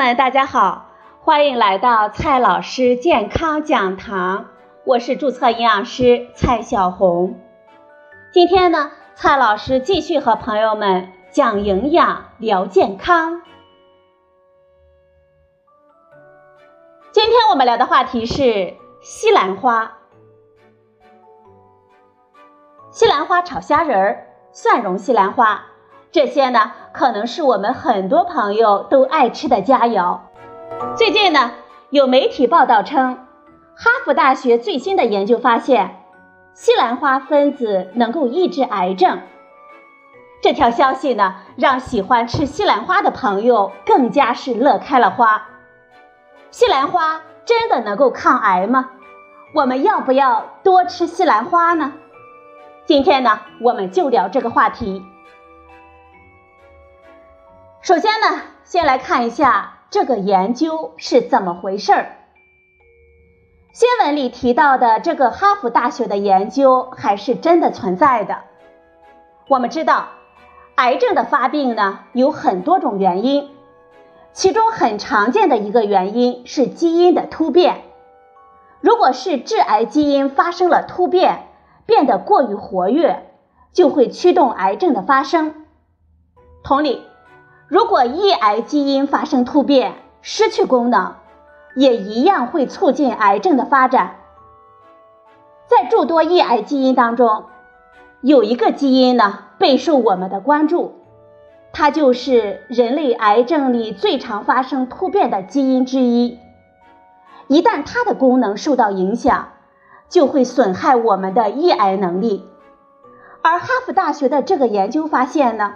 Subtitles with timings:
[0.00, 0.86] 们，大家好，
[1.20, 4.46] 欢迎来到蔡老师健康讲堂，
[4.86, 7.38] 我是注册营养师蔡小红。
[8.32, 13.42] 今天呢，蔡老师继续和朋友们讲营养、聊健康。
[17.12, 19.98] 今天我们聊的话题是西兰花。
[22.90, 25.66] 西兰花炒虾仁儿、蒜蓉西兰花，
[26.10, 30.18] 这些呢，可能是我们很多朋友都爱吃的佳肴。
[30.96, 31.52] 最近呢，
[31.90, 33.26] 有媒体报道称，
[33.76, 36.02] 哈佛大学最新的研究发现，
[36.54, 39.20] 西兰花分子能够抑制癌症。
[40.42, 45.48] 这条消息呢，让喜欢吃西兰花的朋友更加是乐开了花。
[46.50, 48.90] 西兰花真的能够抗癌吗？
[49.54, 51.92] 我们要不要多吃西兰花呢？
[52.86, 55.04] 今天呢，我们就聊这个话题。
[57.82, 62.16] 首先呢，先来看一下这个研究是怎么回事儿。
[63.72, 68.40] 新闻里提到的这个哈佛大学的研究还是真的存在的。
[69.48, 70.08] 我们知道，
[70.74, 73.48] 癌症的发病呢有很多种原因，
[74.34, 77.84] 其中很常见的一个原因是基因的突变。
[78.82, 81.48] 如果是致癌基因发生了突变，
[81.86, 83.30] 变得过于活跃，
[83.72, 85.64] 就会驱动癌症的发生。
[86.62, 87.02] 同理，
[87.70, 91.14] 如果抑癌基因发生突变，失去功能，
[91.76, 94.16] 也一样会促进癌症的发展。
[95.68, 97.44] 在诸多抑癌基因当中，
[98.22, 100.96] 有一个基因呢备受我们的关注，
[101.72, 106.40] 它就是人类癌症里最常发生突变的基因之一。
[107.46, 109.50] 一旦它的功能受到影响，
[110.08, 112.44] 就会损害我们的抑癌能力，
[113.42, 115.74] 而哈佛大学的这个研究发现呢，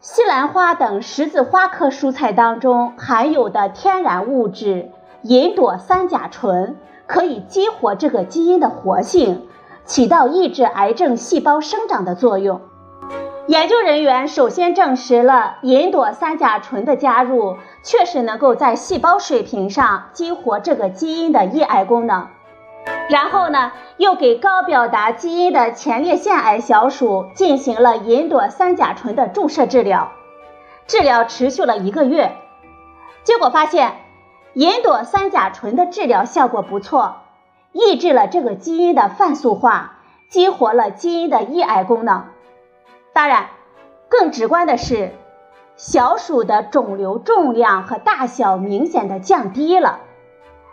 [0.00, 4.92] 西兰花等十字花科蔬菜当中含有的天然物质
[5.24, 6.76] 吲哚三甲醇
[7.08, 9.48] 可以激活这个基因的活性，
[9.84, 12.60] 起到抑制癌症细胞生长的作用。
[13.48, 22.28] 研究人员首先证实了吲哚三甲醇的加入确实能够在细胞水平上激活这个基因的抑癌功能。
[23.08, 30.12] 然后呢，又给高表达基因的前列腺癌小鼠进行了吲哚三甲醇的注射治疗，
[30.86, 32.36] 治疗持续了一个月，
[33.24, 33.94] 结果发现
[34.54, 37.16] 吲哚三甲醇的治疗效果不错，
[37.72, 42.26] 抑制了这个基因的泛素化，激活了基因的抑癌功能。
[43.14, 43.48] 当然，
[44.10, 45.14] 更直观的是，
[45.76, 50.00] 小鼠的肿瘤重量和大小明显的降低了。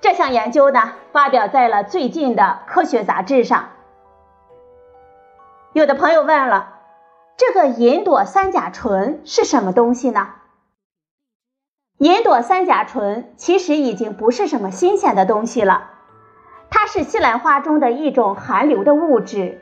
[0.00, 3.70] 这项研究呢，发表在了最近的科学杂志上。
[5.72, 6.74] 有的朋友问了，
[7.36, 10.28] 这个吲哚三甲醇是什么东西呢？
[11.98, 15.90] 吲哚三甲醇其实已经不是什么新鲜的东西了，
[16.70, 19.60] 它是西兰花中的一种含硫的物质。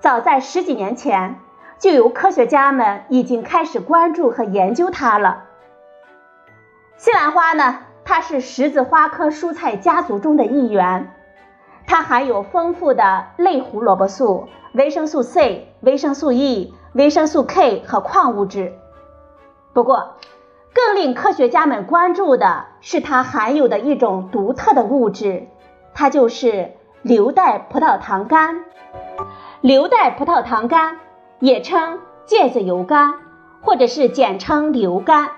[0.00, 1.38] 早在十几年前，
[1.78, 5.44] 就有科学家们已经开始关注和研究它了。
[6.96, 7.78] 西兰花呢？
[8.10, 11.14] 它是十字花科蔬菜家族中的一员，
[11.86, 18.72] 它含有丰富的类胡萝卜素、维生素 C、维生素 E、维生素 K 和矿物质。
[19.72, 20.16] 不过，
[20.74, 25.46] 更令科学家们关注的是它含有的一种独特的物质，
[25.94, 26.72] 它就是
[27.02, 28.56] 硫代葡萄糖苷。
[29.60, 30.96] 硫代葡萄糖苷
[31.38, 33.14] 也称芥子油苷，
[33.62, 35.28] 或者是简称硫苷。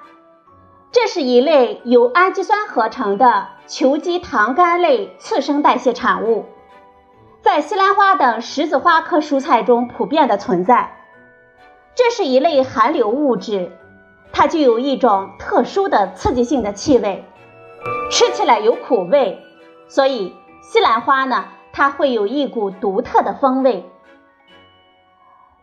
[0.93, 6.45] 这是一类由氨基酸合成的球基糖苷类次生代谢产物，
[7.41, 10.95] 在西兰花等十字花科蔬菜中普遍的存在。
[11.95, 13.73] 这是一类含硫物质，
[14.35, 17.25] 它具有一种特殊的刺激性的气味，
[18.11, 19.43] 吃起来有苦味，
[19.89, 23.91] 所以西兰花呢，它会有一股独特的风味。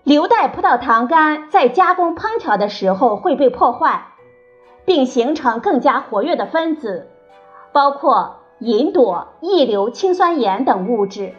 [0.03, 4.07] 硫代葡萄糖苷在加工烹调的时候会被破坏。
[4.85, 7.07] 并形成更加活跃的分子，
[7.71, 11.33] 包括吲哚、异硫氰酸盐等物质，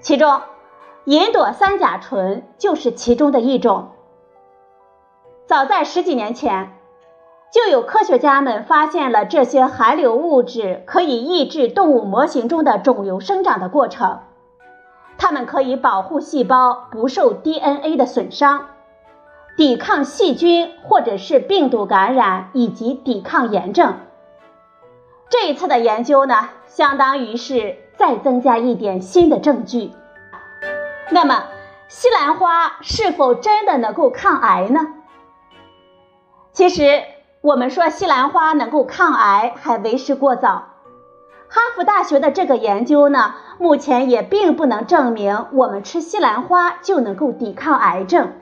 [0.00, 0.40] 其中
[1.04, 3.88] 吲哚三甲醇就是其中的一种。
[5.46, 6.72] 早在十几年前，
[7.52, 14.20] 就有科学家们发现了这些含硫物质可以抑制动物模型中的肿瘤生长的过程，
[15.18, 18.68] 它们可以保护细胞不受 DNA 的损伤。
[19.56, 23.96] 抵抗细菌或者是病毒感染，以及抵抗炎症。
[25.28, 29.92] 这一次的研究呢，相当于是再增加一点新的证据。
[31.10, 31.44] 那么，
[31.88, 34.88] 西兰花是否真的能够抗癌呢？
[36.52, 37.02] 其实，
[37.42, 40.68] 我们说西兰花能够抗癌还为时过早。
[41.48, 48.32] 哈佛大学的这个研究呢，目前也并不能证明我们吃西兰花就能够抵抗癌症。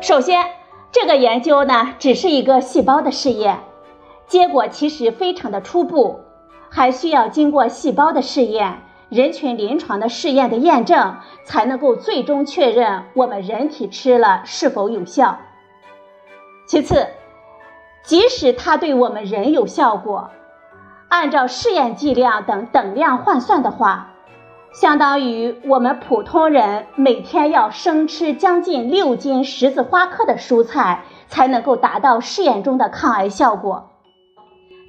[0.00, 0.46] 首先，
[0.92, 3.60] 这个研究呢只是一个细胞的试验，
[4.26, 6.20] 结果其实非常的初步，
[6.70, 15.38] 还需要经过细胞的试验、人群临床的试验的验证，才能够最终确认我们人体吃了是否有效。
[16.66, 17.06] 其次，
[18.04, 20.30] 即使它对我们人有效果，
[21.08, 24.12] 按照试验剂量等等量换算的话，
[24.76, 33.88] 相当于我们普通人每天要生吃将近六斤十字花科的蔬菜，才能够达到试验中的抗癌效果。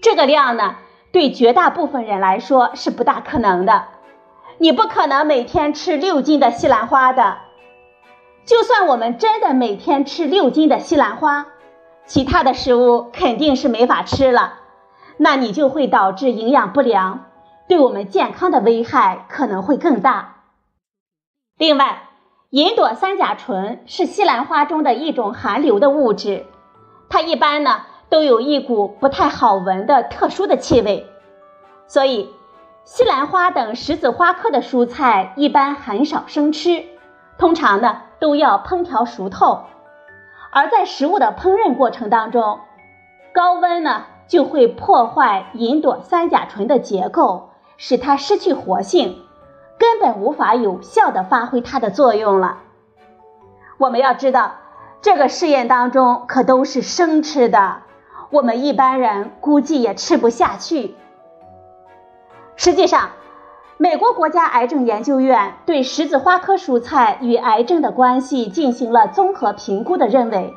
[0.02, 0.76] 这个量呢，
[1.14, 3.86] 对绝大部分人来说是不大可能的。
[4.58, 7.38] 你不可能每天吃六斤的西兰花的。
[8.46, 11.46] 就算我们真的每天吃六斤的西兰花。
[12.06, 14.56] 其他的食物肯定是没法吃了，
[15.16, 17.27] 那你就会导致营养不良，
[17.68, 20.36] 对我们健康的危害可能会更大。
[21.58, 22.04] 另外，
[22.50, 26.46] 银朵三甲醇是西兰花中的一种含硫的物质，
[27.10, 31.06] 它一般呢都有一股不太好闻的特殊的气味，
[31.88, 32.30] 所以
[32.86, 36.86] 西兰花等十字花科的蔬菜一般很少生吃，
[37.38, 39.64] 通常呢都要烹调熟透。
[40.52, 42.62] 而在食物的烹饪过程当中，
[43.34, 49.22] 高温呢就会破坏银朵三甲醇的结构，使它失去活性，
[49.78, 52.60] 根本无法有效的发挥它的作用了。
[53.78, 54.56] 我们要知道，
[55.02, 57.84] 这个试验当中可都是生吃的，
[58.32, 60.96] 我们一般人估计也吃不下去。
[62.56, 63.12] 实际上，
[63.78, 70.52] 美国国家癌症研究院对十字花科蔬菜与癌症的关系进行了综合评估的认为，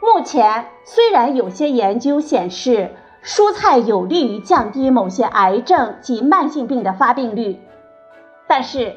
[0.00, 7.58] 目前虽然有些研究显示蔬菜有利于降低某些癌症及慢性病的发病率，
[8.46, 8.96] 但是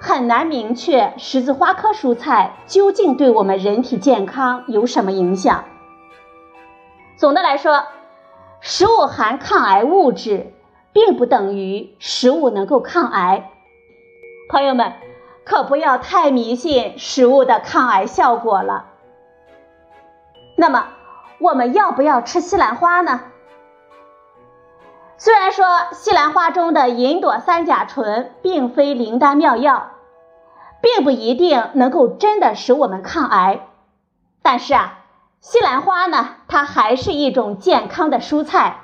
[0.00, 5.64] 很难明确十字花科蔬菜究竟对我们人体健康有什么影响。
[7.16, 7.84] 总的来说，
[8.60, 10.52] 食物含抗癌物质。
[10.90, 13.50] 并不等于食物能够抗癌，
[14.48, 14.94] 朋友们
[15.44, 18.86] 可不要太迷信食物的抗癌效果了。
[20.56, 20.88] 那么，
[21.38, 23.20] 我们要不要吃西兰花呢？
[25.18, 29.90] 虽然说西兰花中的银朵三甲醇并非灵丹妙药，
[30.80, 33.66] 并不一定能够真的使我们抗癌，
[34.42, 35.00] 但是啊，
[35.40, 38.80] 西兰花呢，它还是一种健康的蔬菜，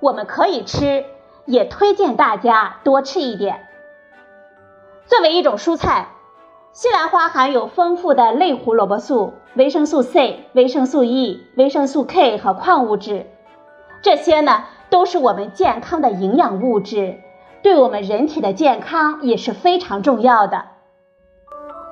[0.00, 1.04] 我们可以吃。
[1.46, 3.68] 也推荐大家多吃一点。
[5.04, 6.06] 作为一种蔬菜，
[6.72, 13.26] 西兰花含有丰富的类胡萝卜素、维生素 C、维生素 E、维生素 K 和矿物质，
[14.00, 17.20] 这些呢都是我们健康的营养物质，
[17.62, 20.66] 对我们人体的健康也是非常重要的。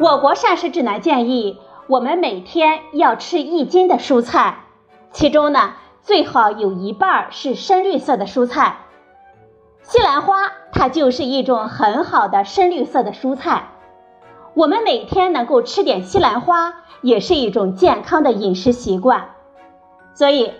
[0.00, 4.64] 我国膳食指南建议，我们每天要吃一斤的蔬菜，
[5.10, 8.78] 其中呢最好有一半是深绿色的蔬菜。
[9.82, 13.68] 西兰花它就是一种很好的深绿色的蔬菜，
[14.54, 19.30] 我们每天能够吃点西兰花，也是一种健康的饮食习惯。
[20.14, 20.52] 所以，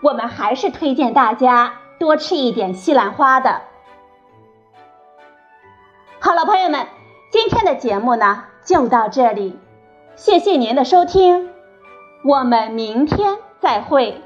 [0.00, 3.62] 我们还是推荐大家多吃一点西兰花的。
[6.20, 6.86] 好了，朋友们，
[7.30, 9.58] 今天的节目呢就到这里，
[10.16, 11.50] 谢谢您的收听，
[12.24, 14.20] 我们明天再会。